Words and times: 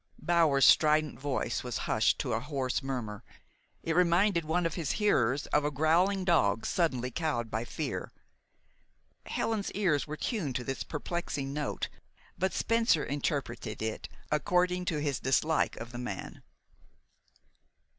Bower's 0.17 0.65
strident 0.65 1.19
voice 1.19 1.63
was 1.63 1.77
hushed 1.85 2.17
to 2.17 2.33
a 2.33 2.39
hoarse 2.39 2.81
murmur. 2.81 3.23
It 3.83 3.95
reminded 3.95 4.45
one 4.45 4.65
of 4.65 4.73
his 4.73 4.93
hearers 4.93 5.45
of 5.53 5.63
a 5.63 5.69
growling 5.69 6.25
dog 6.25 6.65
suddenly 6.65 7.11
cowed 7.11 7.51
by 7.51 7.65
fear. 7.65 8.11
Helen's 9.27 9.69
ears 9.73 10.07
were 10.07 10.17
tuned 10.17 10.55
to 10.55 10.63
this 10.63 10.83
perplexing 10.83 11.53
note; 11.53 11.87
but 12.35 12.51
Spencer 12.51 13.05
interpreted 13.05 13.83
it 13.83 14.09
according 14.31 14.85
to 14.85 14.99
his 14.99 15.19
dislike 15.19 15.77
of 15.77 15.91
the 15.91 15.99
man. 15.99 16.41